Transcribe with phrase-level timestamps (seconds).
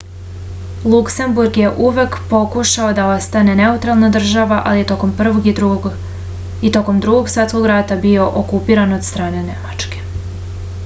[0.91, 7.29] luksemburg je uvek pokušao da ostane neutralna država ali je tokom prvog i tokom drugog
[7.35, 10.01] svetskog rata bio okupiran od strane nemačke